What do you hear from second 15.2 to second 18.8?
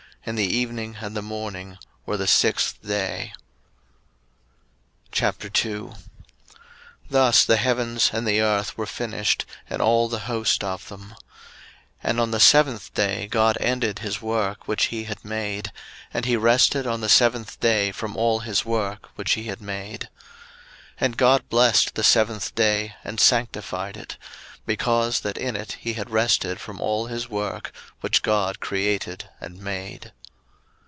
made; and he rested on the seventh day from all his